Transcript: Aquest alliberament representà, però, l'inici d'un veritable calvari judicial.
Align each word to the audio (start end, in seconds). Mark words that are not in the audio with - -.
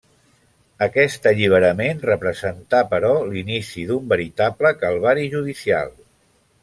Aquest 0.85 1.27
alliberament 1.31 2.01
representà, 2.09 2.79
però, 2.95 3.11
l'inici 3.35 3.85
d'un 3.91 4.09
veritable 4.15 4.73
calvari 4.85 5.27
judicial. 5.37 5.95